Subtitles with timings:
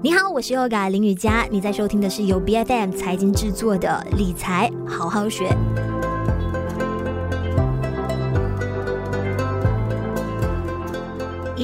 [0.00, 5.48] 你好，我是 Yoga 林雨佳，你在收听的是由 BFM 财经制作的理财好好学。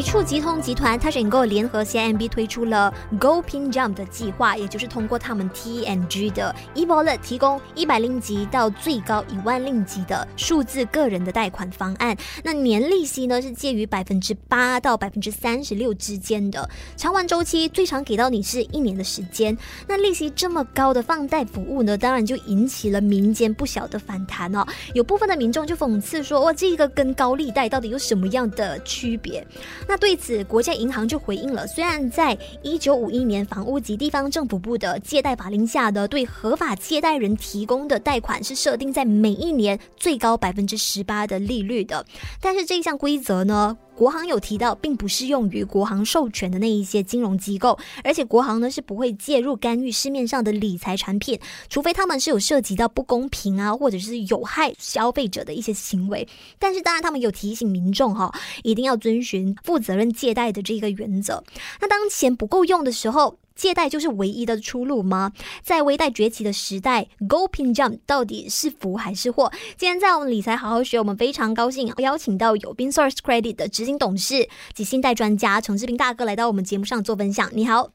[0.05, 12.17] 触即通集团，它是能够联合 CIMB 推出了 Go Pin Jump 的计划，也就是通过他们 TNG 的 E Bullet 提供一百令吉到最高一万令吉的数字个人的贷款方案。
[12.45, 19.57] 那年利息呢是介于百分之八到百分之三十六之间的，偿还周期最长给到你是一年的时间。
[19.89, 24.65] 那利息这么高的放贷服务呢，当然就引起了民间不小的反弹哦。
[24.93, 29.45] 有部分的民众就讽刺说：“哇，这个跟高利贷到底有什么样的区别？”
[29.89, 31.67] 那对此，国家银行就回应了。
[31.67, 42.05] 虽然在一九五一年房屋及地方政府部的借贷法令下的，对合法借贷人提供的贷款是设定在每一年最高百分之十八的利率的，
[42.41, 56.27] 但是这一项规则呢，国行有提到，并不适用于国行授权的那一些金融机构，而且国行呢是不会介入干预市面上的理财产品，除非他们是有涉及到不公平啊，或者是有害消费者的一些行为。
[56.59, 61.43] 但是当然，他们有提醒民众哈，一定要遵循负责任借贷的这个原则。
[61.81, 65.33] 那当钱不够用的时候，借贷就是唯一的出路吗？
[65.63, 69.51] 在微贷崛起的时代，Go Pin Jump 到底是福还是祸？
[69.77, 77.49] 今天在我们理财好好学，我们非常高兴邀请到有 Binsource Credit 的执行董事及信贷专家陈志斌大哥来到我们节目上做分享。
[77.53, 77.91] 你好，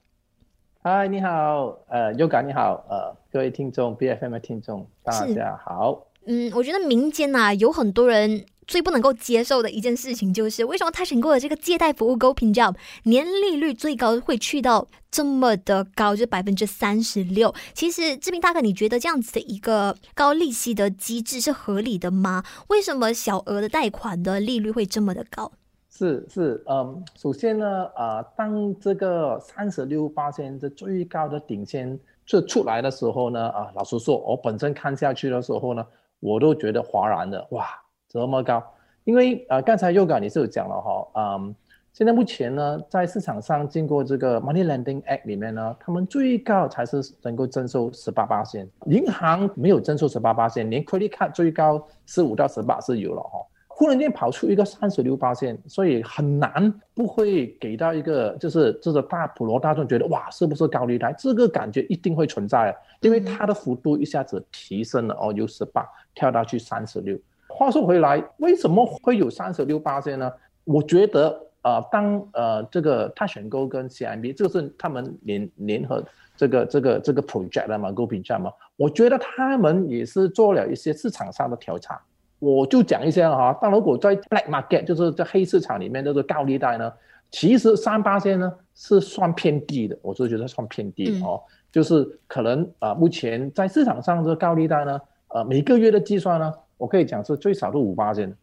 [0.82, 6.08] 嗨，你好，呃，Yoga 你好，呃，各位听众，BFM 的听众，大家好。
[6.26, 8.46] 嗯，我觉得民间呐、啊、有很多人。
[8.70, 17.52] 最不能够接受的一件事情就是，为什么他成功的这个借贷服务 GoPill 年利率最高会去到这么的高，就百分之三十六。
[17.73, 22.44] 其实志明大哥，你觉得这样子的一个高利息的机制是合理的吗？
[22.67, 25.52] 为什么小额的贷款的利率会这么的高？
[25.89, 35.83] 是是，嗯，首先呢，呃，当这个三十六八千的最高的顶尖就出来的时候呢，啊，老实说，我本身看下去的时候呢，
[36.20, 37.67] 我都觉得哗然的，哇！
[38.09, 38.61] 这么高，
[39.03, 41.55] 因为呃，刚才 Yoga 你是有讲了哈，嗯，
[41.93, 61.14] 现在目前呢，在市场上经过这个 Money Lending Act 里面呢，他们最高才是能够征收十八八线，银行没有征收十八八线，连 Credit Card 最高十五到十八是有了哈，忽然间跑出一个三十六八线，所以很难不会给到一个就是这个大普罗大众觉得哇，是不是高利贷？
[61.14, 67.15] 这个感觉一定会存在，因为它的幅度一下子提升了哦，由十八跳到去三十六。
[67.49, 70.32] 话说回来，为什么会有三十六八仙呢？
[70.64, 76.04] 我觉得，呃，当呃这个 Touch 'n Go 跟 CIMB 这个是他们联联合
[76.38, 81.99] 这个这个这个 project 的嘛，Go Pin Jump 嘛，我觉得他们也是做了一些市场上的调查。
[82.38, 86.93] 我就讲一下哈，但如果在 Black Market，就是在黑市场里面，这个高利贷呢，
[87.32, 96.54] 其实三八仙呢是算偏低的，我是觉得算偏低哦，嗯、就是可能啊、呃，目前在市场上这个高利贷呢，呃，每个月的计算呢。
[96.80, 98.34] 我可以讲是最少都五八千，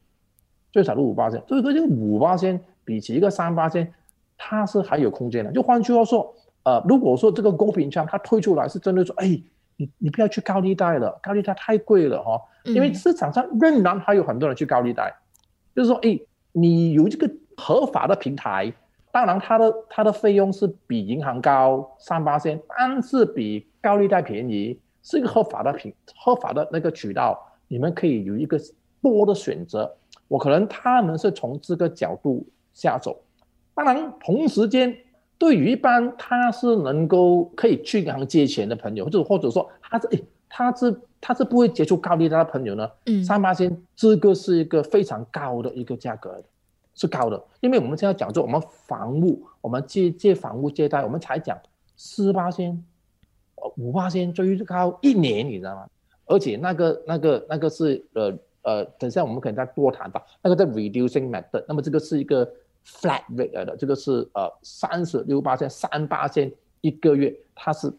[0.70, 3.90] 最少都五八千，所以说这个五八千比起一个三八千，
[4.36, 5.50] 它是还有空间的。
[5.50, 9.40] 就换句话说，呃，如果说这个 Go Pin Jump 它推出来是真的说，哎，
[9.76, 16.20] 你你不要去高利贷了，高利贷太贵了哈、哦，因为市场上仍然还有很多人去高利贷，嗯、就是说，哎，
[16.52, 18.70] 你有这个合法的平台，
[19.10, 27.45] 当然它的它的费用是比银行高三八千，但是比高利贷便宜，是一个合法的平合法的那个渠道。
[27.68, 28.60] 你们可以有一个
[29.00, 29.92] 多的选择，
[30.28, 33.16] 我可能他们是从这个角度下手，
[33.74, 34.96] 当然同时间
[35.38, 46.42] 对于一般他是能够可以去银行借钱的朋友，或者或者说他是诶他是他是不会接触高利贷的朋友呢，嗯，三八千这个是一个非常高的一个价格，
[46.94, 51.58] 是高的，因为我们现在讲说我们房屋，我们借借房屋借贷，我们才讲
[51.96, 52.82] 四巴仙，
[53.76, 55.86] 五八千最高一年，你知道吗？
[56.26, 60.20] 而且那个、那个、那个是呃呃，等下我们可能再多谈吧。
[60.42, 62.44] 那个叫 reducing method，那么这个是一个
[62.84, 67.92] flat rate 来的，这个是呃三十六八千、三八千一个月，它是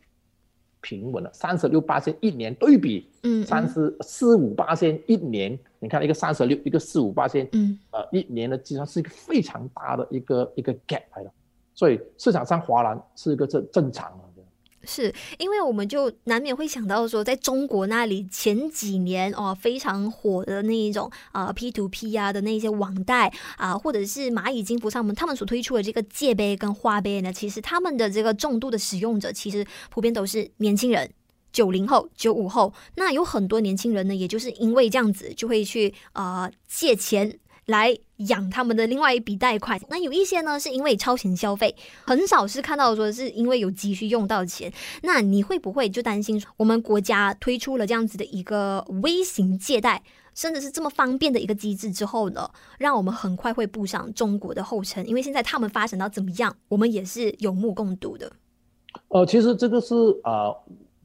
[0.82, 1.32] 平稳的。
[1.34, 11.32] 三十六八千一年对比，嗯，三十四五八千一年，嗯、你看一个三十六，一个四五八千，嗯，呃，一年的计算是一个非常大的一个一个 gap 来的，
[11.74, 14.27] 所以市场上华南是一个正正常的。
[14.88, 31.12] 是因为我们就难免会想到说，在中国那里前几年哦非常火的那一种啊 P to P 啊的那些网贷啊，或者是蚂蚁金服上面他们所推出的这个借呗跟花呗呢，其实他们的这个重度的使用者其实普遍都是年轻人，
[31.52, 32.74] 九零后、九五后。
[32.96, 37.38] 那有很多年轻人呢，也就是因为这样子就会去啊、借钱。
[37.68, 37.94] 来
[38.30, 39.80] 养他们的另外一笔贷款。
[39.90, 41.76] 那有一些呢，是因为超前消费，
[42.06, 44.72] 很少是看到说是因为有急需用到钱。
[45.04, 50.02] 那你会不会就担心我们国家推出了这样子的一个微型借贷，
[50.34, 55.06] 甚至是这么方便的一个机制之后呢，让我们很快会步上中国的后尘？
[55.06, 58.32] 因为现在他们发展到怎么样，我们也是有目共睹的。
[59.10, 59.94] 呃，其实这个是
[60.24, 60.56] 呃，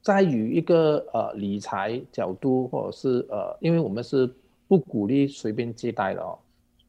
[0.01, 4.33] 在于一个呃理财角度，或者是呃，因为我们是。
[4.65, 6.39] 不鼓励随便借贷的哦，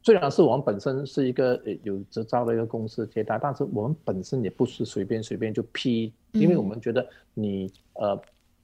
[0.04, 8.14] 虽然是我们本身是一个有执照的一个公司接待，但是我们本身也不是随便随便就批，因为我们觉得你呃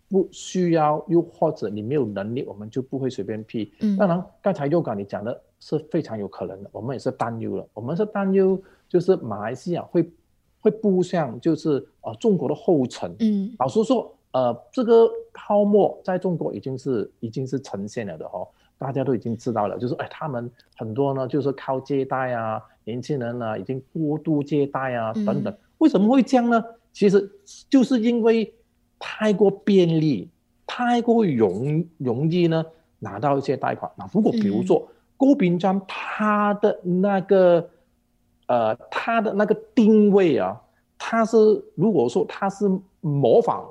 [0.06, 3.72] 不需要，又或者你没有能力，我们就不会随便批。
[3.98, 10.06] 当然，刚才优港你讲的是非常有可能的，我们也是担忧了，我们是担忧就是马来西亚会
[10.60, 13.16] 会步向就是呃中国的后尘。
[13.18, 18.46] 嗯，老实说，呃，这个泡沫在中国已经是已经是呈现了的哦。
[18.80, 25.54] 大家都已经知道了，就是哎，他们很多呢，就是靠借贷啊，年轻人啊已经过度借贷啊等等。
[25.76, 26.64] 为什么会这样呢？
[26.90, 27.30] 其实
[27.68, 28.50] 就是因为
[28.98, 30.30] 太过便利，
[30.66, 32.64] 太过容容易呢
[32.98, 33.92] 拿到一些贷款。
[33.96, 34.88] 那如果比如说
[35.18, 37.68] 郭炳章他的那个
[38.46, 40.58] 呃他的那个定位啊，
[40.96, 41.36] 他是
[41.74, 42.66] 如果说他是
[43.02, 43.62] 模仿。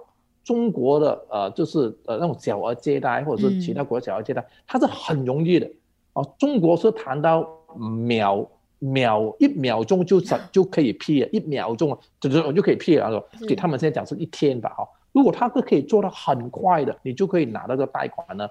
[0.50, 5.70] 中国的呃，就是呃那种小额借贷，或者是其他国家小额借贷，它是很容易的
[6.14, 6.28] 哦。
[6.40, 7.48] 中国是谈到
[7.78, 8.50] 秒
[8.80, 13.24] 秒一秒钟就就就可以批了，一秒钟就就就可以批了。
[13.48, 14.88] 给他们现在讲是一天吧哈。
[15.12, 18.50] 如果他是可以做到很快的，你就可以拿到个贷款呢，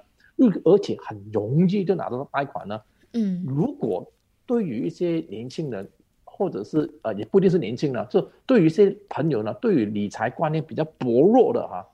[0.65, 2.81] 而且很容易就拿到贷款呢。
[3.15, 4.07] 嗯，如果
[4.47, 5.91] 对于一些年轻人。
[6.39, 11.85] 或者是呃，也不一定是年轻人，就对于一些朋友呢，对于理财观念比较薄弱的哈，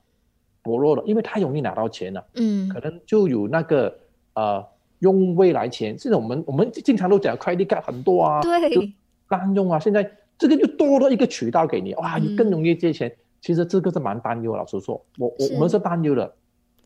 [0.63, 3.97] 薄弱的，因为太容易拿到钱了，嗯，可能就有那个
[4.35, 4.63] 呃，
[4.99, 8.93] 用未来钱，现在我们我们经常都讲 credit card 很多啊，对，
[9.29, 16.31] 滥用啊，现在这个就多了一个渠道给你，哇，你更容易借钱，嗯、其实这个是蛮担忧，老实说，我我我们是担忧的。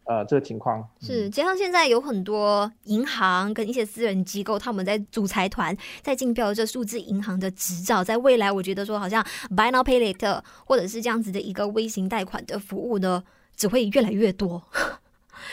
[0.09, 8.03] 呃，这个情况是加上现在有很多银行跟一些私人机构，他们在组财团，在竞标这数字银行的执照。
[8.03, 13.23] 在未来，我觉得说好像 Buy Now Pay Later 或者是这样子的一个微型贷款的服务呢，
[13.55, 14.63] 只会越来越多。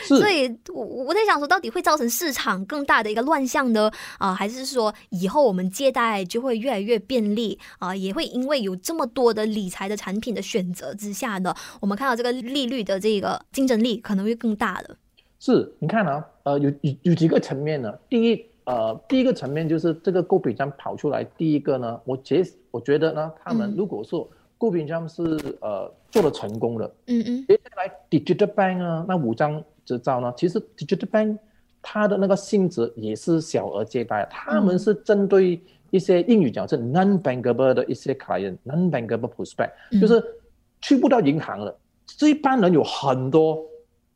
[0.06, 3.90] 所以，我我在想说，到底会造成市场更大的一个乱象呢？
[4.18, 7.94] 啊，还是说以后我们借贷就会越来越便利啊？
[7.94, 14.96] 也会因为有这么多的理财的产品的选择之下呢，我们看到这个利率的这个竞争力可能会更大了。
[15.38, 17.92] 是，你看啊，呃，有有有几个层面呢？
[18.08, 25.22] 第一，呃，第一个层面就是这个购比站跑出来，第一个呢，我觉我觉得呢，他们如果说 Go 饼浆是
[25.60, 29.62] 呃做的成功的，嗯嗯，接下来 Digital Bank 啊，那五张。
[29.86, 30.34] 执照呢？
[30.36, 31.38] 其实 Digital Bank
[31.80, 35.60] 它的那个性质也是小额借贷，他们是针对
[35.90, 39.70] 一些英语讲是 non-bankable 的一些 client，non-bankable prospect，
[40.00, 40.20] 就是
[40.80, 41.72] 去不到银行的。
[42.04, 43.64] 这一般人有很多，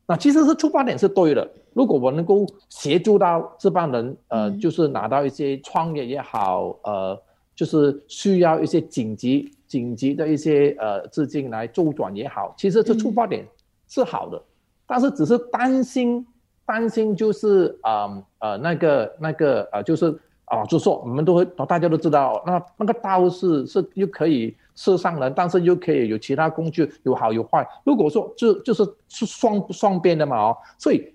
[0.09, 1.49] 那其实是出发点是对的。
[1.73, 7.17] 如果我能够协助到这帮人，呃，就是拿到一些创业也好，呃，
[7.55, 13.47] 就是需要一些紧急紧急的一些呃资金来周转也好，其实这出发点
[13.87, 14.43] 是好的。
[14.85, 16.27] 但是只是担心，
[16.67, 20.11] 担心就是呃呃那个那个呃就是
[20.47, 27.65] 啊、呃，就是说我们都会大家都知道，那那个刀是是又可以刺伤人，但是又可以有其他工具，有好有坏。
[27.85, 31.15] 如果说就就是是双双边的嘛哦，所以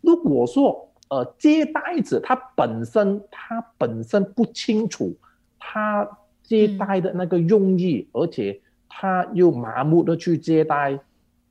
[0.00, 5.14] 如果说呃接待者他本身他本身不清楚
[5.58, 6.08] 他
[6.46, 10.98] 借贷的那个用意，嗯、而且他又麻木的去借贷。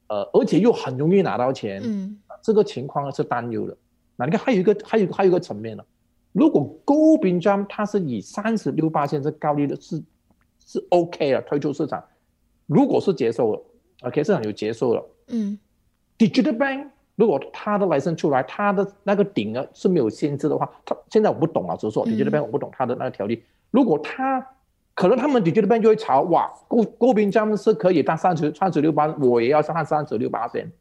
[0.08, 3.76] 呃，而且又很容易拿到钱，嗯，这个情况是担忧的。
[4.16, 5.84] 那你看，还有一个，还有还有一个层面呢。
[6.32, 10.00] 如果 Go 饼浆它是以三十六八线这高利率是
[10.64, 12.04] 是 OK 了，推出市场，
[12.68, 13.62] 如果是接受了
[14.04, 15.58] ，OK 市场有接受了，嗯
[16.20, 24.48] ，Digital Bank 如果它的 license 出来，它的那个顶额是没有限制的话，它现在我不懂啊，只是说 Digital Bank 我不懂它的那个条例，如果它。
[24.96, 30.72] 可能他们 Digital Bank 就会吵，哇，郭郭炳江是可以当三十三十六八，我也要上三十六八先，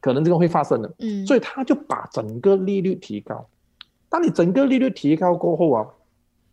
[0.00, 0.90] 可能这个会发生的。
[1.00, 3.46] 嗯，所以他就把整个利率提高。
[4.08, 5.86] 当你整个利率提高过后啊，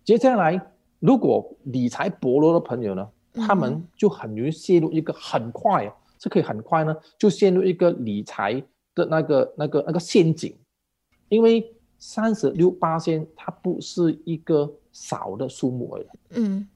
[0.04, 0.62] 接下来
[1.00, 8.62] 如果理财薄弱的朋友呢，他们就很容易陷入一个很快，是可以很快呢，就陷入一个理财
[8.94, 10.54] 的那个那个那个陷阱，
[11.30, 16.06] 因为三十六八先它不是一个少的数目而已。
[16.32, 16.68] 嗯。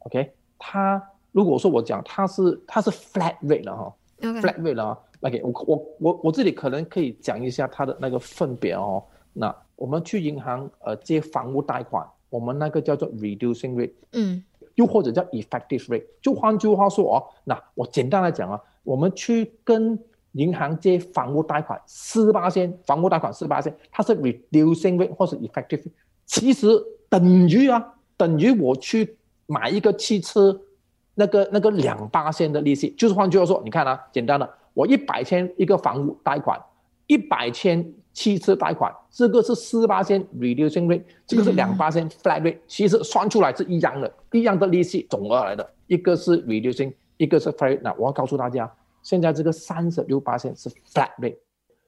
[0.00, 1.02] OK，它
[1.32, 4.98] 如果说我讲它是它是 flat rate 了哈，flat rate 了。
[5.20, 9.04] OK，我我我我这里可能可以讲一下它的那个分别哦。
[9.32, 14.42] 那我们去银行呃借房屋贷款，我们那个叫做 reducing rate，嗯，
[14.74, 16.06] 又或者叫 effective rate。
[16.22, 19.98] 就换句话说哦，那我简单来讲啊，我们去跟
[20.32, 25.84] 银行借房屋贷款四八千，房屋贷款四八千，它是 reducing rate 或是 effective，
[26.24, 26.66] 其实
[27.08, 29.16] 等于啊，等于我去
[29.50, 30.56] 买一个汽车，
[31.16, 36.56] 那个那个两八千的利息，就是换句话说，你看啊，简单的，我一百千一个房屋贷款，
[37.08, 47.80] 一百千汽车贷款，这个是四八千 reducing rate，这个是两八千 flat rate，其实算出来是一样的，一样的利息总额来的，一个是 reducing，一个是 flat rate。
[47.82, 48.72] 那我要告诉大家。
[49.02, 51.38] 现在这个三十六八千是 flat rate，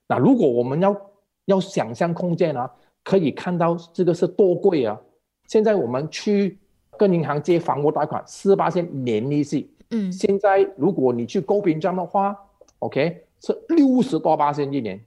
[0.09, 0.97] 那如果我们要
[1.45, 2.69] 要想象空间啊，
[3.05, 4.99] 可以看到这个是多贵啊！
[5.47, 6.59] 现在我们去
[7.03, 12.39] 跟银行借房屋贷款四八线年利息，嗯，现在如果你去 GoBinjam 的话
[12.79, 15.05] ，OK 是六十多八线一年，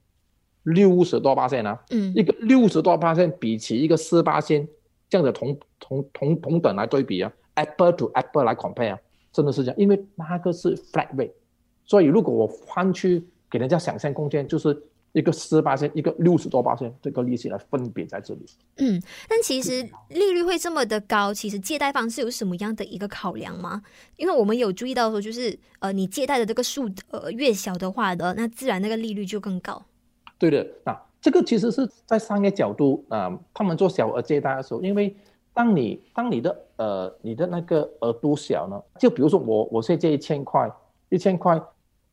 [0.64, 4.68] 六十多八线啊，嗯，一个六十多八线比起一个四八线
[5.10, 9.00] 这样的同同同同等来对比啊，Apple to Apple 来 compare 啊，
[9.32, 11.32] 真的是这样，因为那个是 flat rate。
[11.86, 14.78] 所以，如果我换去给人家想象空间，就是
[15.16, 18.46] 一个四八线，一个六十多八线，这个利息来分别在这里。
[18.78, 23.82] 嗯，但其实利率会这么的高，其实借贷方是有什么样的一个考量吗？
[24.18, 29.82] 因为我们有注意到说，就是呃，你借贷的这个数额越小的话的，那自然那个利率就更高。
[30.38, 35.16] 对的，那这个其实是在商业角度啊、呃，他们做小额借贷的时候，因为
[35.54, 40.70] 当你当你的呃你的那个额度小呢，就比如说我我现在借一千块，
[41.08, 41.62] 一千块。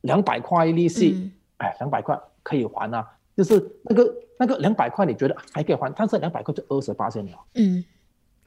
[0.02, 3.06] 两百块利息，嗯、哎，两百块可以还啊，
[3.36, 7.32] 就是那个那个两百块，你觉得还可以还，但是两百块就二十八千了。
[7.54, 7.84] 嗯，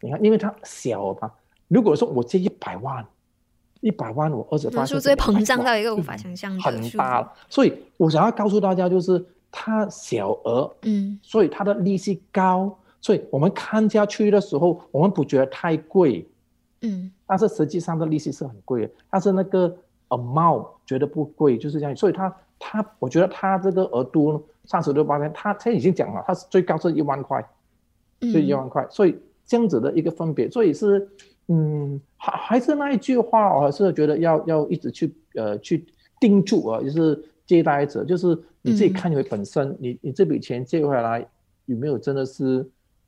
[0.01, 1.31] 你看，因为它小嘛。
[1.67, 3.05] 如果说我借一百万，
[3.81, 7.33] 一百万我二十八千，数字膨胀到一个无法想象的很大。
[7.49, 16.27] 所以我想要告诉大家，就是它小额，嗯，所以它的利息高，所以我们看下去的时候，我们不觉得太贵，
[16.81, 19.75] 嗯，但是实际上的利息是很贵的，但是那个。
[20.09, 27.45] amount 觉得不贵，就是这样，所以他他，我觉得他这个额度三十六八千，他他已经讲了，他是最高是一万块，
[28.21, 31.07] 所以一万块，所以这样子的一个分别，所以是
[31.47, 35.85] 嗯，还还是那一句话，我还是觉得要要一直去呃去
[36.19, 38.27] 盯住啊，就是借贷者，就是
[38.61, 41.27] 你自己看你本身，嗯、你你这笔钱借回来
[41.65, 42.65] 有没有真的是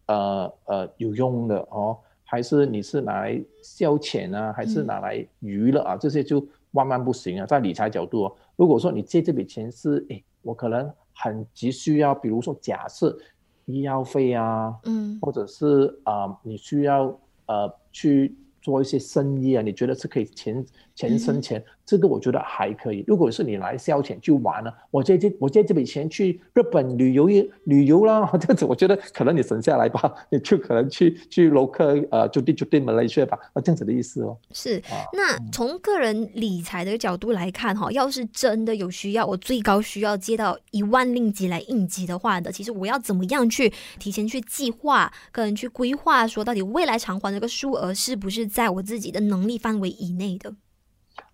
[0.07, 6.45] 呃呃有用的哦，还是你是拿来消遣啊，还是拿来娱乐啊，嗯、这些就。
[6.71, 7.45] 万万不行啊！
[7.45, 13.17] 在理财角度哦，如果说你借这笔钱是，哎，我可能很急需要，比如说假设
[13.63, 18.35] 医药费啊，嗯，或者是啊、呃，你需要呃去。
[18.59, 23.01] 做一些生意啊，你觉得是可以钱钱生钱，这个我觉得还可以。
[23.07, 34.37] 如果是你来消遣就玩了，我借这我借这笔钱去日本旅游一旅游啦， 这样子我觉得可能你省下来吧，你就可能去去 local 呃就地就地门来去吧，那这样子的意思哦。
[34.51, 48.45] 是，那从个人理财的角度来看哈，要是真的有需要，我最高需要借到一万令吉来应急的话的，其实我要怎么样去提前去计划，个人去规划，说到底未来偿还这个数额是不是？
[48.47, 50.55] 在我自己的能力范围以内的。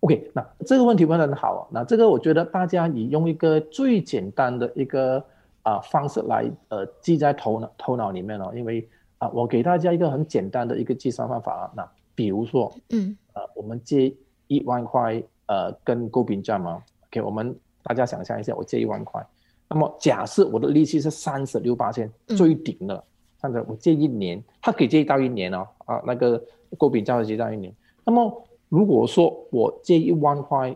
[0.01, 1.67] OK，那这个问题问得很好。
[1.71, 5.17] 那这个我觉得大家以用一个最简单的一个
[5.61, 8.87] 啊、呃、方式来呃记在头脑头脑里面哦，因为
[9.17, 11.71] 啊、呃、我给大家一个很简单的一个计算方法啊。
[11.75, 14.13] 那比如说，嗯，呃我们借
[14.47, 19.25] 一万块呃跟 GoBinjam 嘛，OK，我们大家想象一下，我借一万块，
[19.69, 23.03] 那么假设我的利息是三十六八千最顶的，
[23.41, 26.41] 看着、嗯、我借一年，他可以借到一年哦，啊那个。
[26.75, 27.71] 够比较的借到一年，
[28.03, 28.43] 那么
[28.73, 30.75] 如果说我借一万块，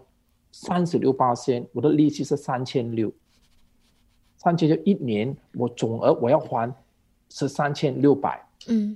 [0.52, 3.12] 三十六八千，我的利息是三千六，
[4.38, 6.72] 三千六一年，我总额我要还
[7.30, 8.96] 是三千六百，嗯，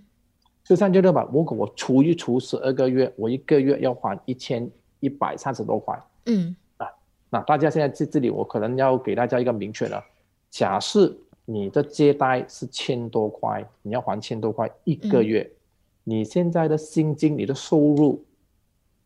[0.63, 6.85] 这三千六百，如果我除一除十二个月，我一个月要还一千一百三十多块，嗯，啊，
[7.31, 10.03] 那大家现在在这里，我可能要给大家一个明确的，
[10.51, 11.11] 假设
[11.45, 15.41] 你的借贷是千多块，你要还千多块一个月。
[15.41, 15.57] 嗯
[16.03, 18.23] 你现在的薪金，你的收入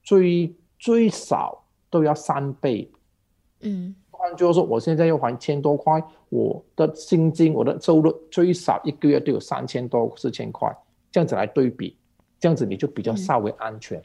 [0.06, 2.90] 最最少都要三倍，
[3.62, 10.74] 嗯，换句话说，我现在要还千多块，我的薪金，我的收入最少一个月都有三千多四千块，
[11.12, 11.98] 这样子来对比，
[12.40, 14.00] 这样子你就比较稍微安全，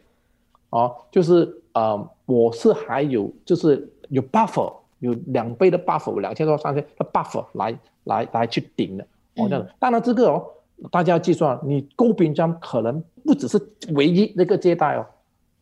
[0.70, 9.04] 嗯、啊，就是呃，我是还有就是有 buffer，有两倍的 buffer，两千多三千的 buffer 来来来去顶的，
[9.36, 10.44] 哦，这样子，当然这个哦。
[10.90, 15.04] 大家要计算，你 GoBinjam 可能不只是唯一那个借贷哦，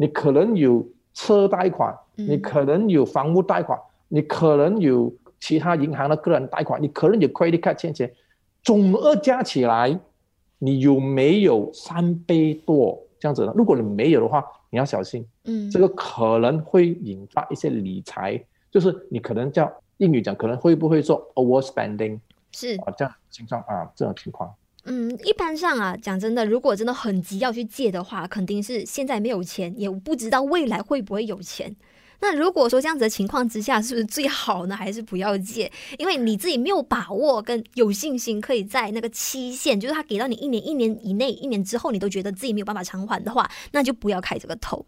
[0.00, 3.76] 你可能有车贷款，你可能有房屋贷款，
[4.06, 8.10] 你可能有其他银行的个人贷款，你可能有 credit card 欠钱，
[8.62, 9.98] 总额加起来，
[10.58, 13.52] 你有没有三倍多这样子的？
[13.56, 18.40] 如果你没有的话，你要小心，嗯，这个可能会引发一些理财，
[18.70, 22.20] 就是你可能叫英语讲，可能会不会做 overspending，
[22.52, 22.76] 是。
[22.82, 24.54] 啊，这样情况啊，这种情况。
[24.88, 31.76] 嗯，一般上啊，讲真的，如果真的很急要去借的话，肯定是现在没有钱，也不知道未来会不会有钱。
[32.20, 34.74] 那如果说这样子的情况之下，是不是最好呢？
[34.74, 35.70] 还是不要借？
[35.98, 44.84] 因为你自己没有把握跟有信心，可以在那个期限，就是他给到你一年、一年以内、一年之后，你都觉得自己没有办法偿还的话，那就不要开这个头。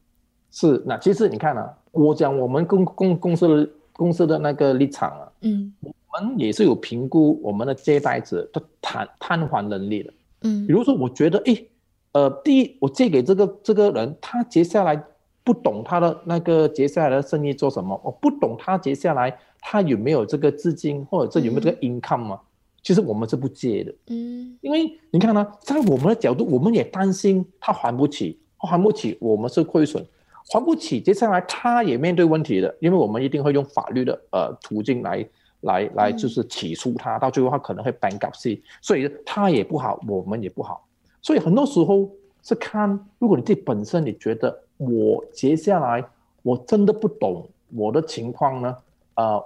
[0.51, 5.73] 是，那其实你看啊，我讲我们公公公司的公司的那个立场啊，嗯，
[6.13, 10.13] 我们也是有评估我们的借贷者的摊摊还能力的，
[10.43, 11.69] 嗯，比如说我觉得，诶，
[12.13, 15.03] 呃，第一，我借给这个这个人，他接下来。
[15.43, 22.41] 不懂他的那个接下来的生意做什么，我不懂他接下来他有没有这个资金或者这有没有这个 income 嘛？
[22.83, 30.05] 其实我们是不借的，嗯，因为你看呢，在我们的角度，我们也担心他还不起，还不起，我们是亏损，
[30.53, 35.27] 还不起，接下来他也面对问题的，因为我们一定会用法律的呃途径来
[35.61, 40.87] 来来就是起诉他，到最后他可能会 bankruptcy，所以他也不好，我们也不好，
[41.23, 42.11] 所以很多时候
[42.43, 44.63] 是看，如果你自己本身你觉得。
[44.83, 46.03] 我接下来
[46.43, 48.75] 我真的不懂我的情况呢，
[49.15, 49.45] 呃，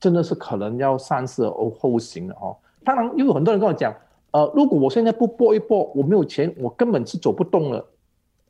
[0.00, 2.56] 真的是可能要三思而后行了哦。
[2.82, 3.94] 当然，因为很多人跟我讲，
[4.30, 7.86] 呃，如果我现在不搏一搏，我没有钱，我根本是走不动了。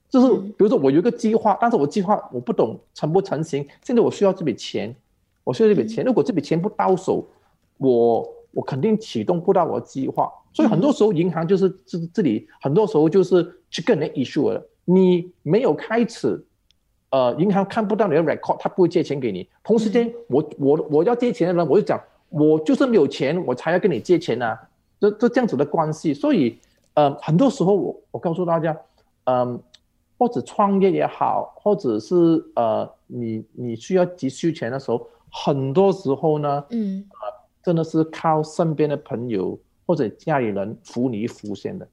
[0.09, 4.94] 就是比如说我有一个计划，但是我计划我不懂成不成型，现在我需要这笔钱，
[5.44, 7.26] 我需要这笔钱，如果这笔钱不到手，
[7.78, 10.30] 我我肯定启动不到我的计划。
[10.52, 14.62] 所以很多时候银行就是这这里，很多时候就是去跟人 issue 了。
[14.84, 16.44] 你没有开始，
[17.11, 19.49] 呃，银行看不到你的 record，他不会借钱给你。
[19.64, 24.58] 同时间，我我我要借钱的人，我就讲，我就是没有钱，我才要跟你借钱啊，
[25.00, 26.12] 这这这样子的关系。
[26.12, 26.58] 所以，
[26.94, 28.76] 呃，很多时候我我告诉大家，
[29.25, 29.61] 嗯、呃，
[30.18, 37.16] 或者创业也好，或者是呃，你你需要急需钱的时候，很多时候呢，嗯，呃，
[37.64, 41.88] 真的是靠身边的朋友或者家里人扶你一扶先的，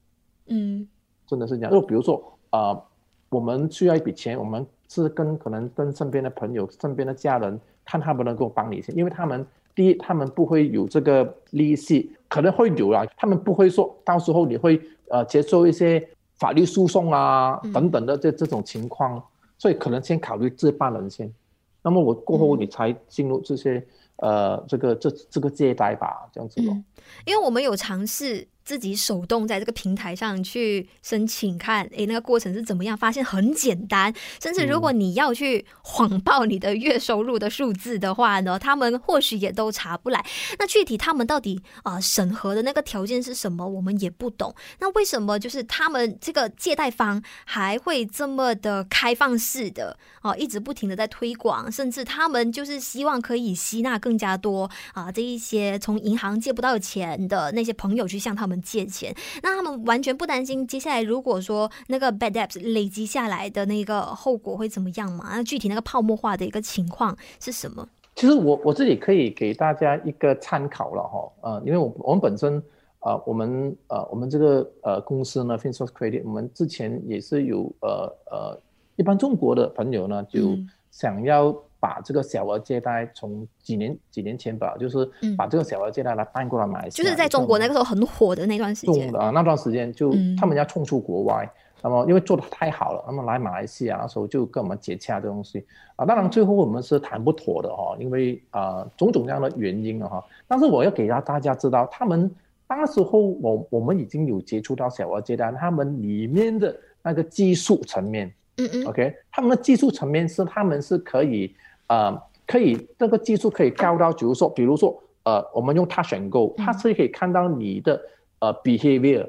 [0.46, 0.86] 嗯，
[1.26, 1.72] 真的是这样。
[1.72, 2.22] 就比如说。
[2.52, 2.84] 啊、呃，
[3.28, 16.04] 我们需要一笔钱，我们是跟可能跟身边的朋友、身边的家人，看他们能够帮你钱，因为他们第一，他们不会有这个利息，可能会有啊，他们不会说到时候你会呃接受一些
[16.38, 19.22] 法律诉讼啊等等的这这种情况，嗯、
[19.56, 21.32] 所以可能先考虑这半人先，
[21.82, 23.74] 那么我过后你才进入这些、
[24.16, 26.84] 嗯、呃这个这这个借贷吧，这样子咯、嗯。
[27.26, 28.46] 因为我们有尝试。
[28.64, 32.96] 自己手动在这个平台上去申请，看，诶，那个过程是怎么样？
[32.96, 40.24] 发现很简单，甚至如果你要去谎报你的月收入的数字的话呢，他们或许也都查不来。
[40.58, 44.54] 那具体他们到底啊、审核的那个条件是什么，我们也不懂。
[44.78, 58.60] 那为什么就是他们这个借贷方还会这么的开放式的啊、一直不停的在推广，甚至他们就是希望可以吸纳更加多啊、这一些从银行借不到钱的那些朋友去向他们们。
[58.62, 65.30] 借钱，那他们完全不担心接下来如果说那个 bad debts 累积下来的那个后果会怎么样嘛？
[65.30, 67.88] 那具体那个泡沫化的一个情况是什么？
[68.14, 72.62] 其实我我这里可以给大家一个参考了哈，呃，因为我我们本身
[73.00, 78.60] 呃我们呃我们这个呃公司呢，Finsource Credit，我们之前也是有呃呃
[78.96, 80.56] 一般中国的朋友呢就
[80.90, 81.56] 想要。
[81.80, 89.12] 把这个小额借贷从几年几年前吧，就是把这个小额借贷来搬过来马来西亚，就是在中国那个时候很火的那段时间。
[89.16, 91.50] 啊，那段时间就他们要冲出国外，
[91.82, 95.64] 那么因为做的太好了，那么来马来西亚那时候就跟我们接洽这东西。
[95.96, 102.30] 啊，当然最后我们是谈不妥的哈，因为啊种种这样的原因了哈，但是我要给大大家知道，他们
[102.68, 111.54] 那时候我我们已经有接触到小额借贷，他们里面的那个技术层面，嗯嗯，OK，他们的技术层面是他们是可以。
[111.90, 118.00] 呃，可以，这个技术可以高到，比如说，比如说，呃，我们用 Touch and Go，它是可以看到你的
[118.38, 119.28] 呃 behavior，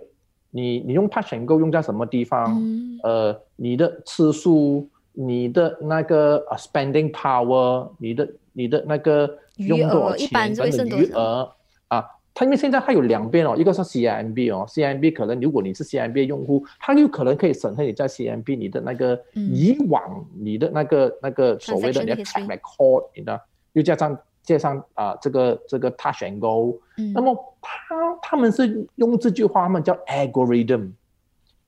[0.51, 11.51] 你你用 Touch and Go 用在什么地方，嗯、呃，你的次数，你的那个 spending power，你的你的那个用多少钱等等余额
[11.87, 12.05] 啊。
[12.41, 23.39] 它因为现在它有两边哦，一个是 CIMB 哦，CIMB 可能如果你是 CIMB 用户，它有可能可以审核你在 CIMB 你的那个以往你的那个、嗯、那个所谓的你的 track record，你的
[23.73, 30.89] 又加上加上啊、呃、这个这个 touch and go，、嗯、那么他他们是用这句话，他们叫 algorithm，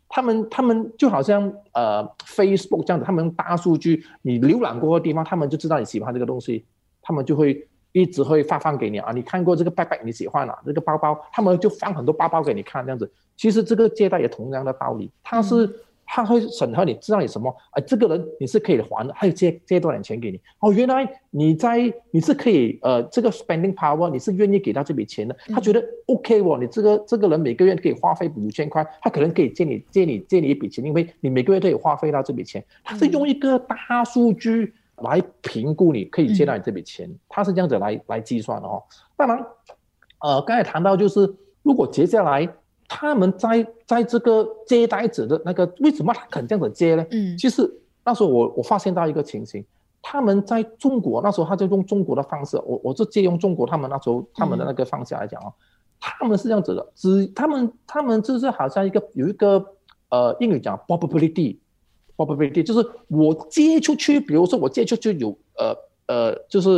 [0.09, 6.65] 他们他们就好像呃 Facebook 这样子，他们用大数据，你浏览过的地方，他们就知道你喜欢这个东西，
[7.03, 7.67] 他们就会。
[7.93, 9.13] 一直会发放给你啊。
[9.13, 13.09] 你看过这个包包你喜欢啊，这个包包他们就放很多包包给你看这样子。
[13.37, 15.65] 其实这个借贷也同样的道理，他是。
[15.65, 15.73] 嗯
[16.05, 17.55] 他会审核你，知道你什么？
[17.71, 20.39] 哎，这个人你是可以还的，还有借借多点钱给你。
[20.59, 25.35] 哦，原来你在你是可以呃，这个 spending power 你是愿意给他这笔钱的。
[25.47, 32.63] 他觉得 OK 哦，你这个这个人每个月可以花费五千块，他可能可以借你借你借你一笔钱，因为你每个月都有花费到这笔钱。
[32.83, 38.81] 他是用一个大数据来评估你可以借到你这笔钱，他是这样子来来计算的哦。
[39.15, 39.45] 当然，
[40.19, 42.49] 呃，刚才谈到就是如果接下来。
[42.95, 47.03] 他们在在这个借贷者的那个为什么他肯这样子借呢？
[47.09, 47.67] 嗯，其实
[48.05, 49.65] 那时候我我发现到一个情形，
[49.99, 55.53] 他们在中国那时候他就用中国的方式，我我是借用中国他们那时候他们的那个方式来讲啊，嗯、
[55.99, 59.65] 他们是这样子的，只他们他们就是好像一个有一个
[60.09, 61.57] 呃英语讲 probability
[62.25, 65.75] probability，就是我借出去，比如说我借出去有呃
[66.07, 66.69] 呃就是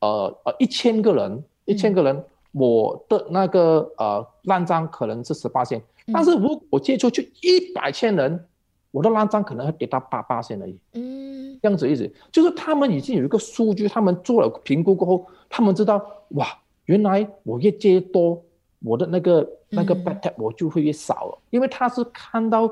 [0.00, 2.16] 呃呃一千个人一千个人。
[2.16, 8.42] 嗯我的那个呃烂账可能是十八线，但是如果我借出去一百千人，
[8.90, 10.76] 我的烂账可能会跌到八八线而已。
[10.94, 16.46] 嗯，这样子意思就是他们已经有一个数据，他们做了评估过后，他们知道哇，
[16.86, 18.42] 原来我越借多，
[18.82, 22.66] 我的那个那个 bad debt 我就会越少了，因为他是看到，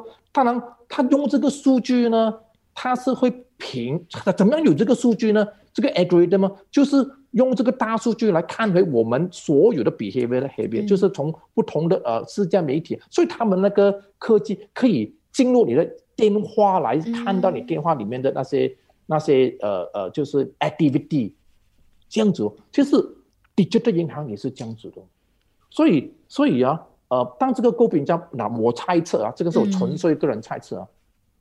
[0.44, 2.34] 当然他用这个数据呢，
[2.74, 5.46] 他是会评他，怎么样有这个数据呢？
[5.72, 6.52] 这个 algorithm 吗？
[6.70, 7.10] 就是。
[7.32, 21.32] 用这个大数据来看回我们所有的 behavior 的 behavior，嗯、就是从不同的呃社交媒体，所以他们那个科技可以进入你的电话来看到你电话里面的那些、嗯、那些呃呃就是 activity，
[22.08, 22.96] 这样子，就是
[23.54, 25.02] digital 银行也是这样子的，
[25.68, 30.92] 所以所以啊呃当这个诟病叫那我猜测啊，这个是我纯粹个人猜测啊，嗯、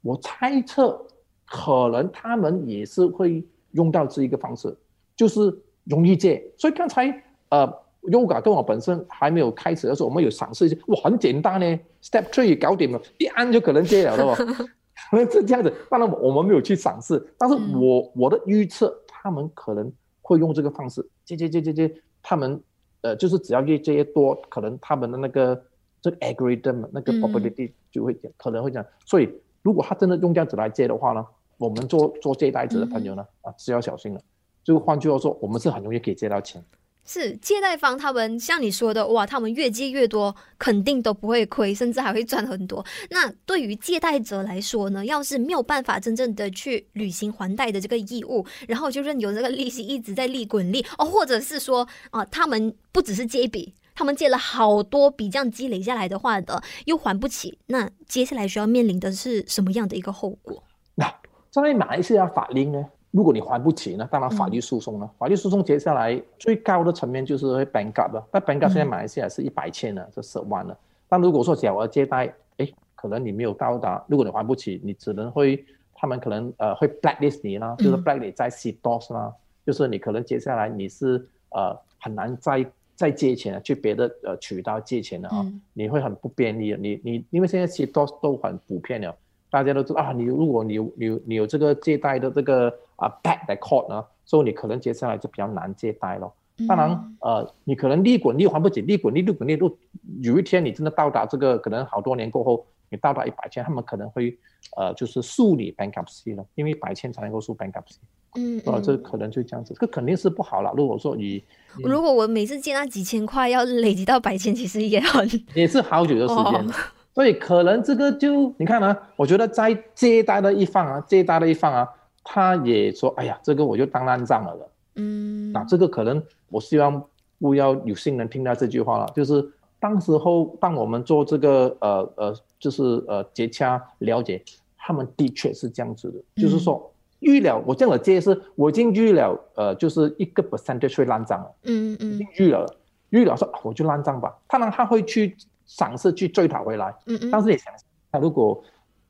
[0.01, 0.99] 我猜测
[1.45, 4.75] 可能他们也是会用到这一个方式，
[5.15, 5.58] 就是。
[5.88, 7.06] 容易借，所以刚才
[7.49, 14.34] 呃，Yoga 跟我本身还没有开始的时候，我们有尝试一下，哇，很简单呢，Step Three 搞定了，一按就可能借了，的哦？
[14.36, 15.71] 可能是这样子。
[15.88, 22.60] 当然我们没有去尝试，但是我、嗯、我的预测，他们可能会用这个方式借借借借借，他们
[23.05, 25.63] 呃就是只要越借越多，可能他们的那个
[26.01, 28.83] 这个 algorithm 那个 probability 就会，嗯、可能会讲。
[29.05, 29.29] 所以
[29.61, 31.25] 如果他真的用这样子来借的话呢，
[31.57, 34.21] 我们做做借贷子的朋友呢，嗯、啊是要小心的。
[34.63, 36.63] 就换句话说，我们是很容易可以借到钱。
[37.05, 42.83] 是借贷方他们像你说的，哇，他们越借越多，肯定都不会亏，甚至还会赚很多。
[43.11, 60.63] 那对于借贷者来说呢，要是没有办法真正的去履行还贷的这个义务，然后就任由这个利息一直在利滚利哦，或者是说啊、他们不只是借一笔，他们借了好多笔，这样积累下来的话的，又还不起，那接下来需要面临的是什么样的一个后果？
[60.95, 61.05] 那
[61.51, 62.83] 在马来西亚法令呢？
[63.15, 65.10] 如果你还不起呢，当然法律诉讼呢。
[65.10, 68.28] 嗯、法律诉讼接下来最高的层面就是会 bankrupt 了。
[68.30, 70.78] 那 bankrupt 现在马来西亚是一百千了，是十万了。
[71.08, 79.34] 但如果说小额借贷，哎，可能你没有到达，如果你还不起，你只能会他们可能呃会 blacklist 你啦，就是 blacklist 在 CDOS 啦，嗯、
[79.65, 86.75] 就是你可能接下来你是呃很难再再借钱去别的呃渠道借钱了啊，嗯、你会很不便利。
[86.78, 89.15] 你你因为现在 CDOS 都很普遍了。
[89.55, 96.33] 大家都知道啊，你如果你有你有你有这个借贷的这个啊 bad record 呢，所以你可能接下来就比较难借贷咯。
[96.67, 99.73] 当然，呃，你可能利滚利还不起，利滚利利滚利都
[100.21, 104.37] 有一天你真的到达这个可能好多年过后，你到达一百千，他们可能会
[104.75, 107.95] 呃就是诉你 bankruptcy 了，因为一百千才能够诉 bankruptcy。
[108.37, 110.73] 嗯，啊，这可能就这样子，这肯定是不好了。
[110.75, 111.41] 如果说你，
[111.81, 116.43] 如果我每次借那几千块要累积到百千，其实也很也是好久的时间。
[116.43, 116.73] 哦
[117.15, 121.89] 所以可能这个就你看啊，我觉得在借贷的一方啊，借贷的一方啊，
[122.25, 124.69] 他也说，哎呀，这个我就当烂账了了。
[124.95, 127.01] 嗯，那这个可能我希望
[127.39, 129.49] 不要有新人听到这句话了，就是
[129.80, 134.43] 当时候当我们做这个呃呃，就是呃接洽了解，
[134.78, 141.49] 他们的确是这样子的，嗯、就是说预了我这样的借是，我已经预了呃，就是一个 percentage 会烂账了。
[141.63, 142.65] 嗯嗯，预了
[143.12, 145.38] 预了说我就烂账吧，当然他会去。
[145.65, 147.73] 尝试去追讨回来，嗯嗯，但是你想，
[148.12, 148.63] 他如果，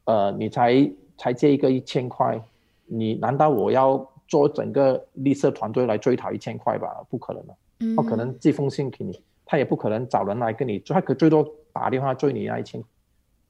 [0.05, 2.41] 呃，你才才借一个一千块，
[2.85, 7.05] 你难道我要做整个绿色团队来追讨一千块吧？
[7.09, 12.83] 不可能的，嗯，不可能寄封信给你，他也不可能找人来跟你，他可最多打电话追你那一千。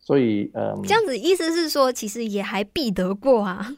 [0.06, 3.76] 所以，呃，这样子意思是说，其实也还避得过啊。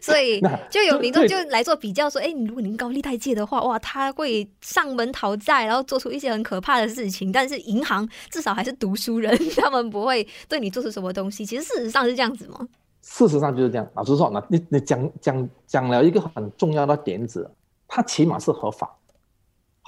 [0.00, 7.30] 所以就有民众就来做比较，说，哎，如果您高利贷借的话，哇，他会上门讨债，然后做出一些很可怕的事情。
[7.30, 11.44] 但是银行至少还是读书人， 他们不会对你做出什么东西。
[11.44, 12.66] 其实事实上是这样子吗？
[13.02, 13.86] 事实上就是这样。
[13.94, 17.50] 老实说，那你你讲讲讲了一个很重要的点子，
[17.86, 18.96] 它起码是合法。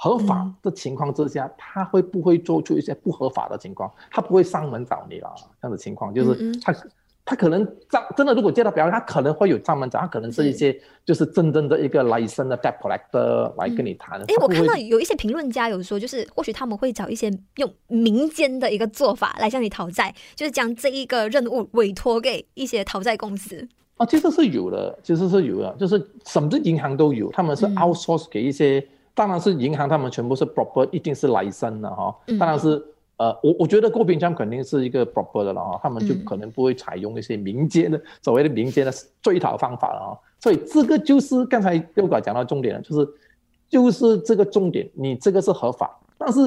[0.03, 3.89] 合法的情况之下，他会不会做出一些不合法的情况？
[4.11, 6.75] 他不会上门找你了，这样的情况就是他。
[7.25, 7.65] 他可能
[8.17, 14.19] 真的，如果接到表，他可能会有上门找，他可能是一些就是真正的一个 license 的 debt collector 来跟你谈。
[14.19, 23.65] 哎、嗯，我看到有一些评论家有说，就是或许他们会找一些用民间的一个做法来向你讨债，就是将这一个任务委托给一些讨债公司。
[23.95, 32.83] 啊，其实是有的，其实是有的，就是什么银行都有，他们是 outsource 给一些，嗯、当然是银行，他们全部是 proper，一定是 license 的哈，当然是。
[33.17, 43.07] 呃，我我觉得 GoBinJam 肯定是一个 proper 的了啊，他们就可能不会采用一些民间的、嗯、所谓的民间的追讨方法了啊，所以这个就是刚才六哥讲到重点了，就是
[43.69, 46.39] 就是这个重点，你这个是合法，但是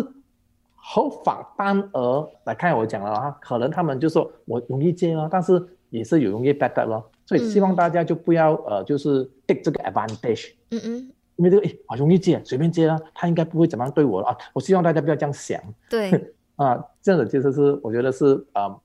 [0.74, 16.33] 合法单额来看我讲了啊，可能他们就说我容易借啊，但是也是有容易 bad debt 咯，所以希望大家就不要、嗯、呃，就是 take 这个 advantage，嗯嗯，因为这个诶，好容易借，随便借啊，他应该不会怎么样对我了啊，我希望大家不要这样想，对。
[16.57, 18.81] 啊，这样子其实是我觉得是啊、呃，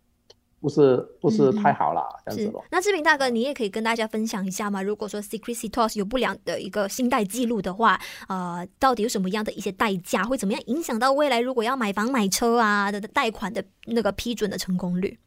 [0.60, 2.62] 不是不是太好了，嗯、这样子咯。
[2.70, 4.84] 那志平大哥，你也可以跟大家分享一下吗？
[4.84, 15.18] 如果说 Secret Sitosh 有不良的一个信贷记录的话，呃，到底有什么样的一些代价，会怎么样影响到未来如果要买房买车啊的贷款的那个批准的成功率？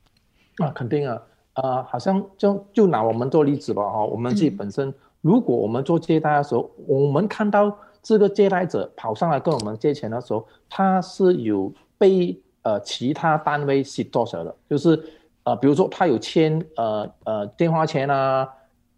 [0.58, 1.22] 啊，肯定啊，
[1.54, 11.72] 呃，好像就就拿我们做例子吧，哈，我们自己本身，嗯、如果我们做借贷的时候，我们看到这个借贷者跑上来跟我们借钱的时候，他是有。
[11.96, 15.00] 被呃其他单位 sitosh 的，就是
[15.44, 18.46] 呃比如说他有签呃呃电话钱啊，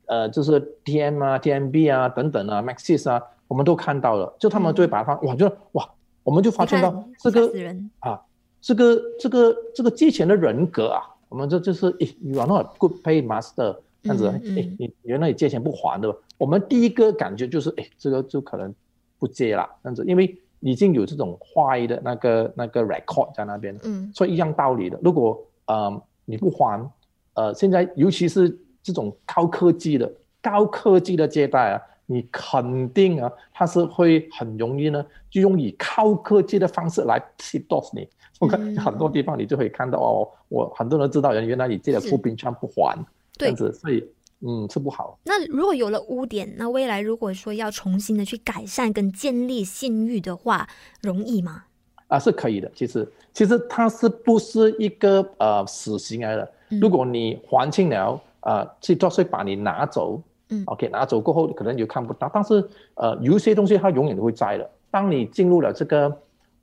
[0.06, 5.88] 呃就是 TM 啊 TMB 啊等等啊 Maxis 啊，我们都看到了，就他们就会把它、嗯、哇就哇，
[6.24, 7.52] 我们就发现到这个
[8.00, 8.20] 啊
[8.62, 18.74] 这个这个这个借钱的人格啊，我们这就是诶 you are not a good pay master 这样子，嗯嗯、你原来你借钱不还的，我们第一个感觉就是诶这个就可能
[19.18, 20.36] 不借了这样子，因为。
[20.60, 24.98] 已经有这种坏的那个那个 record 在那边，嗯，所以一样道理的。
[25.02, 26.90] 如果呃你不还，
[27.34, 38.08] 呃，现在尤其是这种高科技的高科技的借贷啊，你肯定啊，它是会很容易呢，就用以高科技的方式来 sitosh 你。
[38.40, 42.98] 我看很多地方你就可以看到哦，我很多人知道人原来你借了 GoBinJam 不还，
[43.36, 44.04] 这样子，所以。
[44.40, 45.18] 嗯，是不好。
[45.24, 50.68] 那如果有了污点，那未来如果说要重新的去改善跟建立信誉的话，
[51.00, 51.64] 容易吗？
[52.08, 52.70] 啊，是可以的。
[52.74, 56.52] 其实，其实它是不是一个呃死刑来的？
[56.68, 62.30] 嗯、如果你还清了，呃，去做税把你拿走，嗯，OK，拿走过后可能就看不到。
[62.32, 62.62] 但是，
[62.96, 64.70] 呃，有一些东西它永远都会在的。
[64.90, 66.08] 当你进入了这个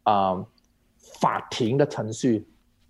[0.03, 0.47] 啊、呃、
[1.19, 2.45] 法庭的程序，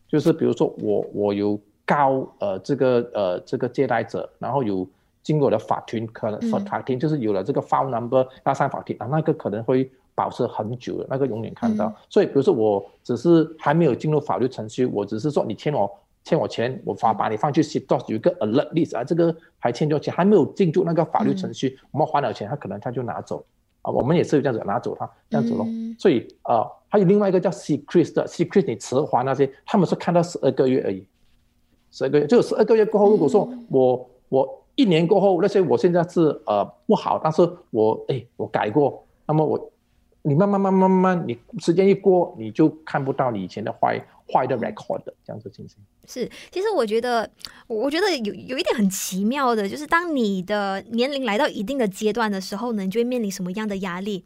[0.09, 1.57] 就是比如说我我有。
[1.85, 4.87] 告呃这个呃这个借贷者，然后有
[5.21, 11.87] 经过了法庭，可能法庭就是有了这个 file number，要上法庭啊，那个可能会保持很久的，那个永远看到。
[11.87, 15.89] 嗯、所以，比如说我只是还没有进入法律程序，我只是说你欠我
[16.23, 23.43] 欠我钱，我发把你放去 sitosh 有一个 alert list 啊，这个还欠着钱，还没有进入那个法律程序，嗯、我们还了钱，他可能他就拿走
[23.81, 25.65] 啊，我们也是有这样子拿走他这样子咯。
[25.67, 31.05] 嗯、所以啊、呃，还有另外一个叫 secret 的 secret，你迟还那些，他们是看到十二个月而已。
[31.93, 39.71] 十二个月，就十二个月过后，如果说我、嗯、我一年过后，那些我现在是呃不好，但是我哎我改过，那么我
[40.23, 45.77] 你慢慢慢慢慢慢，你时间一过，你就看不到你以前的坏坏的 record 的这样子情形。
[46.07, 47.29] 是，其实我觉得，
[47.67, 54.25] 我觉得有有一点很奇妙的，就是当你的年龄来到一定的阶段的时候呢，你就会面临什么样的压力？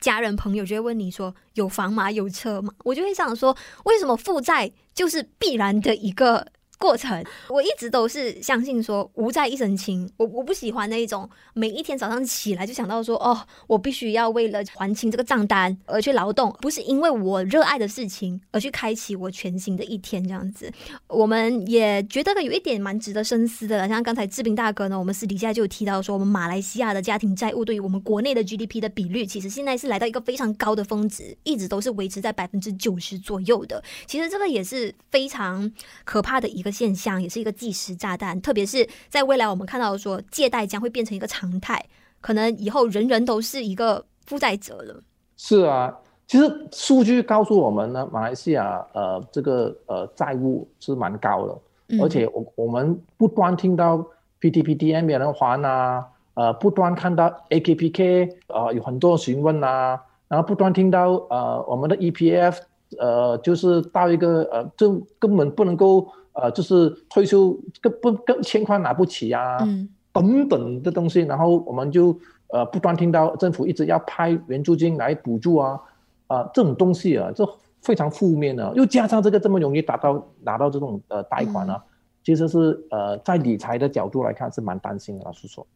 [0.00, 2.10] 家人朋友就会问你说：“有房吗？
[2.10, 6.46] 有车吗？”我就会想说，为什么负债就是必然的一个？
[6.78, 10.10] 过程，我一直都是相信说无债一身轻。
[10.16, 20.70] 我我不喜欢那一种每一天早上起来就想到说哦，我必须要为了还清这个账单而去劳动，不是因为我热爱的事情而去开启我全新的一天这样子。
[21.06, 33.82] 我们也觉得有一点蛮值得深思的，像刚才志斌大哥呢，我们私底下就有提到说，我们马来西亚的家庭债务对于我们国内的 GDP 的比率，其实现在是来到一个非常高的峰值，一直都是维持在百分之九十左右的。
[34.06, 35.70] 其实这个也是非常
[36.04, 36.74] 可怕的一个。
[36.74, 41.80] 现象也是一个计时炸弹，特别是在未来，我们看到说借贷将会变成一个常态，
[42.20, 45.00] 可能以后人人都是一个负债者了。
[45.36, 45.96] 是啊，
[46.26, 51.58] 其实数据告诉我们呢，马来西亚呃这个呃债务是蛮高的，
[51.90, 54.04] 嗯、而且我我们不断听到
[54.40, 62.58] PTPTM 没有人还啊，呃不断看到 AKPK 呃有很多询问啊，然后不断听到呃我们的 EPF
[62.98, 66.08] 呃就是到一个呃就根本不能够。
[66.34, 72.18] 呃，就是退休更不更欠款拿不起啊，嗯、等等的东西，然后我们就
[72.48, 75.80] 呃不断听到政府一直要派援助金来补助啊，
[76.26, 77.48] 啊、呃，这种东西啊，这
[77.80, 81.88] 非常负面的，又加上这个这么容易达到拿到这种呃贷款呢、啊，嗯、
[82.24, 85.66] 其实是呃在理财的角度来看是蛮担心的，老实说。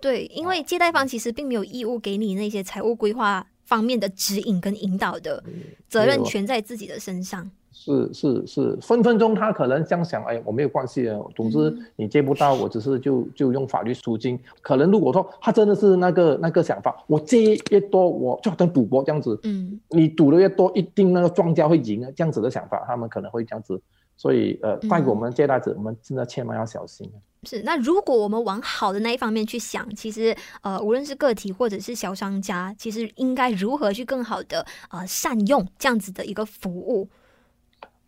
[0.00, 5.42] 对，因为借贷方其实并没有义务给你那些财务规划方面的指引跟引导的，
[5.88, 7.50] 责任全在自己的身上。
[7.78, 14.36] 是是是，分分钟他可能这样想，哎，我没有关系啊，总之你借不到，我只是就就用法律途径。
[14.62, 23.80] 可能如果说他真的是那个那个想法，我借越多，我就好像赌博这样子，嗯，你赌的越多，一定那个庄家会赢啊，这样子的想法，他们可能会这样子。
[24.16, 27.06] 所以呃，带给我们借贷者，我们真的千万要小心。
[27.42, 37.06] 是，那如果我们往好的那一方面去想，其实呃，无论是个体或者是小商家，其实应该如何去更好的呃善用这样子的一个服务。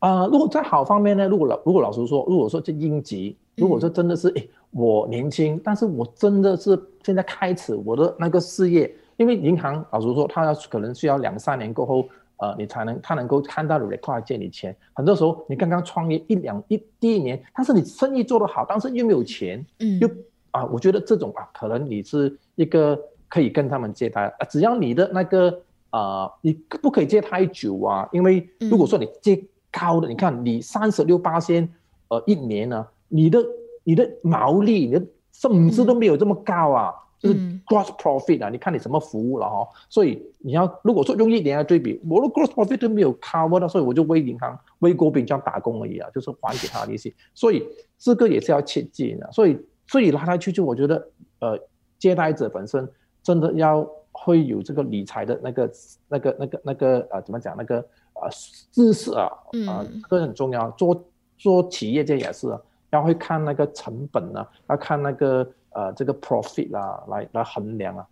[0.00, 1.26] 啊、呃，如果在好方面呢？
[1.26, 14.76] 如果老如果老实说，如果说这应急，如果说真的是，哎、嗯，我年轻，但是我真的是现在开始我的那个事业，因为银行老实说，他要可能需要两三年过后，呃，你才能他能够看到的 require 借你钱。
[14.92, 20.06] 很多时候你刚刚创业一两一第一年，但是你生意做得好，但是又没有钱，嗯，又
[20.52, 22.96] 啊、呃，我觉得这种啊，可能你是一个
[23.28, 25.50] 可以跟他们借贷啊，只要你的那个
[25.90, 29.42] 啊、呃，你不可以借太久啊，因为如果说你借。
[29.70, 31.68] 高的，你看你三十六八仙，
[32.08, 33.38] 呃，一年呢、啊，你的
[33.84, 47.66] 你的毛利，你的甚至都没有这么高啊，嗯、就是 gross profit 啊，你看你什么服务了哈，所以你要如果说用一年来对比，我的 gross profit 都没有 cover 到，所以我就为银行为国宾这样打工而已啊，就是还给他利息，所以
[47.98, 51.08] 这个也是要切记的，所以所以来来去去，我觉得
[51.40, 51.58] 呃，
[51.98, 52.88] 借贷者本身
[53.22, 55.70] 真的要会有这个理财的那个
[56.08, 57.84] 那个那个那个呃，怎么讲那个。
[58.20, 58.28] 啊，
[58.72, 59.24] 知识啊，
[59.68, 60.70] 啊，这个很重要。
[60.72, 61.04] 做
[61.36, 62.46] 做企业界也是，
[62.90, 68.06] 要会看那个成本啊，要看那个呃这个 profit 啊，来来衡量啊，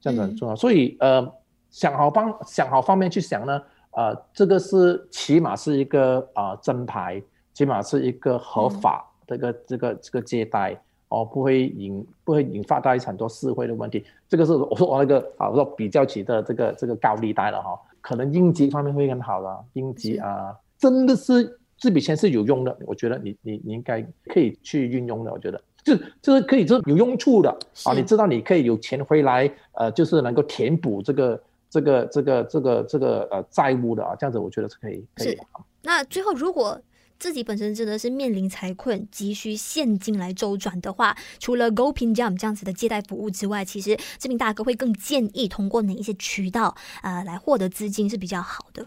[0.00, 0.54] 这样子很重要。
[0.54, 1.32] 嗯、所以呃，
[1.70, 7.22] 想好方想好方面去想呢，呃，这个是起码是一个啊正牌，
[7.52, 10.76] 起码是一个合法这个、嗯、这个这个借贷
[11.08, 14.04] 哦，不会引不会引发到很多社会的问题。
[14.28, 17.78] 这个是我说我那个啊，我说比较起的这个这个高利贷了哈。
[18.02, 27.50] 可能应急方面会很好了，应急啊，真的是这笔钱是有用的，我觉得你你你应该可以去运用的，我觉得就就是可以是有用处的
[27.86, 35.28] 啊，你知道你可以有钱回来，呃，就是能够填补这个这个这个这个这个呃债务的啊，这样子我觉得是可以可以。
[35.28, 35.38] 是，
[35.80, 36.78] 那最后如果。
[37.22, 48.84] 自己本身真的是面临财困，急需现金来周转的话，除了 GoPinJam 这样子的借贷服务之外，其实志彬大哥会更建议通过哪一些渠道呃来获得资金是比较好的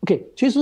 [0.00, 0.60] ？OK，其实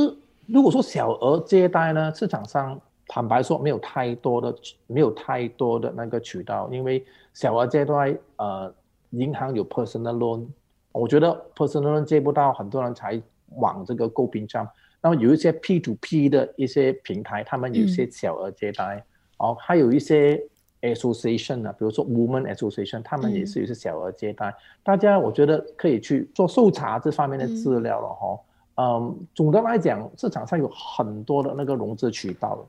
[0.48, 4.52] 如果说小额借贷呢，市场上坦白说没有太多的
[4.88, 8.74] 没有太多的那个渠道，因为小额借贷呃
[9.10, 10.44] 银行有 personal loan，
[10.90, 14.66] 我觉得 personal loan 借不到，很多人才往这个 GoPinJam。
[15.02, 19.02] 那么有一些 P to P 的一些平台，他们有一些小额借贷，嗯、
[19.38, 20.42] 哦，还有一些
[20.82, 24.48] Association 啊，比如说 woman Association，他们也是有些小额借贷。
[24.48, 28.40] 嗯、大家我觉得可以去做搜查这方面的资料了哈。
[28.76, 32.66] 嗯，嗯，总的来讲，市场上有很多的那个融资渠道。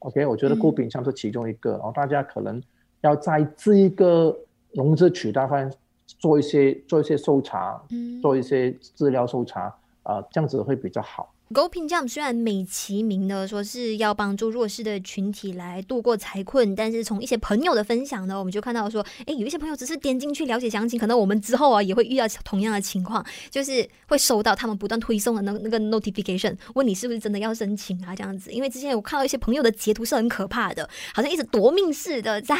[0.00, 2.60] OK，我觉得 GoPinJam 是其中一个，嗯、哦，大家可能
[3.02, 4.36] 要在这一个
[4.72, 5.72] 融资渠道上
[6.06, 9.62] 做一些做一些搜查，嗯，做一些资料搜查，
[10.02, 11.32] 啊、呃，这样子会比较好。
[11.52, 28.50] GoPinJam 虽然美其名的说是要帮助弱势的群体来度过财困，但是从一些朋友的分享呢，我们就看到说，诶，有一些朋友只是点进去了解详情，可能我们之后啊也会遇到同样的情况，就是会收到他们不断推送的那那个 notification，问你是不是真的要申请啊这样子。
[28.50, 32.56] 因为之前我看到一些朋友的截图是很可怕的，好像一直夺命似的在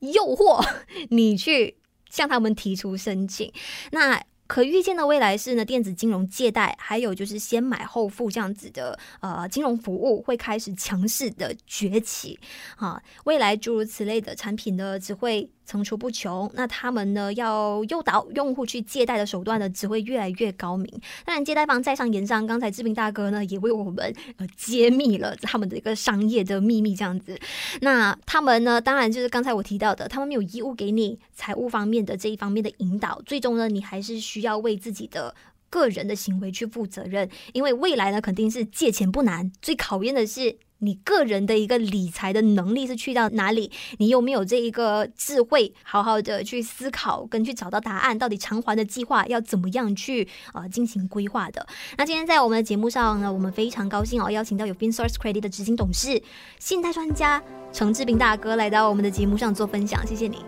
[0.00, 0.64] 诱惑
[1.10, 1.76] 你去
[2.10, 3.52] 向他们提出申请。
[3.90, 12.40] 那可预见的未来是呢，电子金融借贷，还有就是先买后付这样子的呃金融服务会开始强势的崛起。
[12.76, 20.88] 啊，未来诸如此类的产品呢，只会层出不穷，那他们呢要诱导用户去借贷的手段呢，只会越来越高明。
[21.26, 27.38] 当然，借贷方在商言商，刚才志平大哥呢也为我们呃揭秘了他们的一个商业的秘密，这样子。
[27.82, 35.34] 那他们呢，当然就是刚才我提到的，他们没有义务给你财务方面的这一方面的引导，最终呢，你还是需要为自己的
[35.68, 40.56] 个人的行为去负责任，因为未来呢肯定是借钱不难，最考验的是。
[40.78, 43.70] 你个人的一个理财的能力是去到哪里？
[43.98, 48.16] 你有没有这一个智慧，好好的去思考跟去找到答案？
[48.18, 51.66] 到底偿还的计划要怎么样去呃进行规划的？
[51.96, 56.22] 那今天在我们的节目上呢，我们非常高兴哦，邀请到有 FinSource Credit 的执行董事、
[56.58, 60.06] 信贷专家程志斌大哥来到我们的节目上做分享。
[60.06, 60.38] 谢谢你，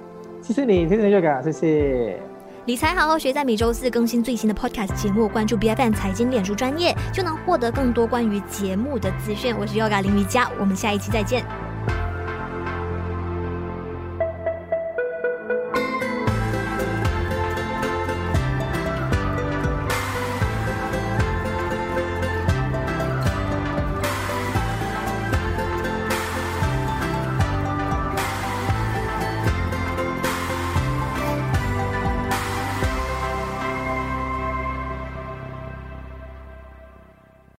[0.43, 2.30] 谢谢你，谢谢你，这个谢谢。
[2.71, 9.53] 理财好好学，在每周四更新最新的 Podcast 节目，关注 BFM 财经脸书专业，就能获得更多关于节目的资讯。
[9.59, 11.45] 我是 Yoga 林瑜伽，我们下一期再见。